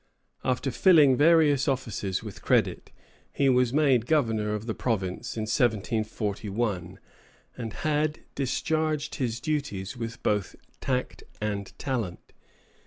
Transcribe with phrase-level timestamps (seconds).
[0.43, 2.89] After filling various offices with credit,
[3.31, 6.99] he was made governor of the province in 1741,
[7.55, 12.33] and had discharged his duties with both tact and talent.